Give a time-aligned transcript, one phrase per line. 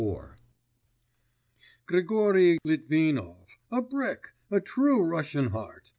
[0.03, 0.17] IV
[1.85, 5.89] 'Grigory Litvinov, a brick, a true Russian heart.